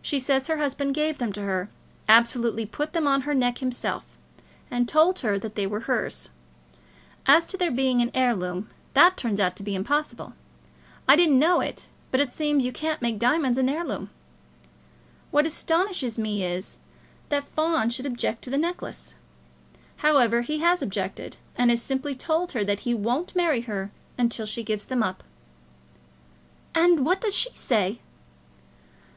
[0.00, 1.68] She says her husband gave them to her,
[2.08, 4.04] absolutely put them on her neck himself,
[4.70, 6.30] and told her that they were hers.
[7.26, 10.32] As to their being an heirloom, that turns out to be impossible.
[11.08, 14.10] I didn't know it, but it seems you can't make diamonds an heirloom.
[15.32, 16.78] What astonishes me is,
[17.28, 19.16] that Fawn should object to the necklace.
[19.96, 24.48] However, he has objected, and has simply told her that he won't marry her unless
[24.48, 25.24] she gives them up."
[26.76, 27.98] "And what does she say?"